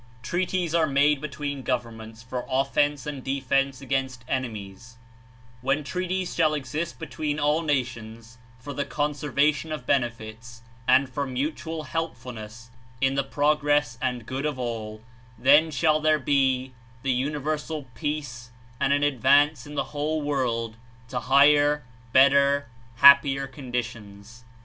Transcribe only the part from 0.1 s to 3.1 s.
Treaties are made between governments for of fence